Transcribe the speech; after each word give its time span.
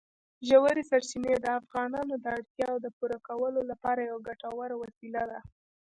ژورې 0.47 0.83
سرچینې 0.89 1.33
د 1.41 1.47
افغانانو 1.59 2.13
د 2.19 2.25
اړتیاوو 2.35 2.81
د 2.85 2.87
پوره 2.97 3.17
کولو 3.27 3.61
لپاره 3.71 3.99
یوه 4.09 4.21
ګټوره 4.29 4.75
وسیله 4.83 5.23
ده. 5.31 5.39